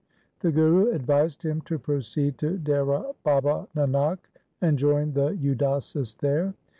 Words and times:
The 0.39 0.51
Guru 0.51 0.89
advised 0.95 1.43
him 1.43 1.61
to 1.65 1.77
proceed 1.77 2.39
to 2.39 2.57
Dehra 2.57 3.13
Baba 3.23 3.67
Nanak 3.75 4.17
and 4.59 4.75
join 4.79 5.13
the 5.13 5.33
Udasis 5.33 6.17
there. 6.17 6.55